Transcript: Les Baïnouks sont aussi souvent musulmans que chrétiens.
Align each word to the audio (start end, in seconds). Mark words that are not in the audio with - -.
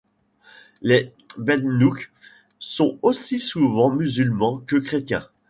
Les 0.81 1.13
Baïnouks 1.37 2.11
sont 2.57 2.97
aussi 3.03 3.39
souvent 3.39 3.91
musulmans 3.91 4.57
que 4.57 4.77
chrétiens. 4.77 5.29